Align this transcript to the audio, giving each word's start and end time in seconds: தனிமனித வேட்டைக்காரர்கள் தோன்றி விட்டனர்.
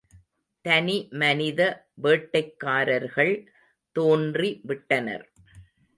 தனிமனித 0.65 1.59
வேட்டைக்காரர்கள் 2.03 3.33
தோன்றி 3.95 4.61
விட்டனர். 4.63 5.25